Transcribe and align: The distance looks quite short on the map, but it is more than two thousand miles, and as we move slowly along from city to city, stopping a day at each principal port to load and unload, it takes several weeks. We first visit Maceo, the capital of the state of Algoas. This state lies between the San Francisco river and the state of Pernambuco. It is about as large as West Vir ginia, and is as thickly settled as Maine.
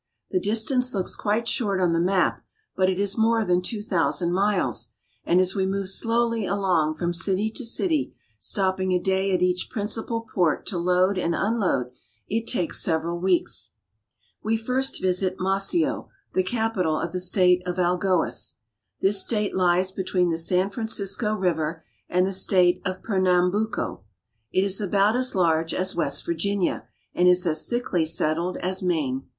The 0.31 0.39
distance 0.39 0.95
looks 0.95 1.13
quite 1.15 1.47
short 1.47 1.79
on 1.79 1.93
the 1.93 1.99
map, 1.99 2.43
but 2.75 2.89
it 2.89 2.97
is 2.97 3.19
more 3.19 3.45
than 3.45 3.61
two 3.61 3.83
thousand 3.83 4.33
miles, 4.33 4.89
and 5.25 5.39
as 5.39 5.53
we 5.53 5.67
move 5.67 5.89
slowly 5.89 6.43
along 6.43 6.95
from 6.95 7.13
city 7.13 7.51
to 7.51 7.63
city, 7.63 8.15
stopping 8.39 8.93
a 8.93 8.97
day 8.97 9.31
at 9.31 9.43
each 9.43 9.69
principal 9.69 10.21
port 10.21 10.65
to 10.65 10.79
load 10.79 11.19
and 11.19 11.35
unload, 11.35 11.91
it 12.27 12.47
takes 12.47 12.83
several 12.83 13.19
weeks. 13.19 13.73
We 14.41 14.57
first 14.57 14.99
visit 14.99 15.35
Maceo, 15.39 16.09
the 16.33 16.41
capital 16.41 16.97
of 16.99 17.11
the 17.11 17.19
state 17.19 17.61
of 17.67 17.77
Algoas. 17.77 18.55
This 19.01 19.21
state 19.21 19.55
lies 19.55 19.91
between 19.91 20.31
the 20.31 20.37
San 20.39 20.71
Francisco 20.71 21.35
river 21.35 21.83
and 22.09 22.25
the 22.25 22.33
state 22.33 22.81
of 22.85 23.03
Pernambuco. 23.03 24.03
It 24.51 24.63
is 24.63 24.81
about 24.81 25.15
as 25.15 25.35
large 25.35 25.75
as 25.75 25.95
West 25.95 26.25
Vir 26.25 26.33
ginia, 26.33 26.87
and 27.13 27.27
is 27.27 27.45
as 27.45 27.65
thickly 27.67 28.03
settled 28.07 28.57
as 28.57 28.81
Maine. 28.81 29.27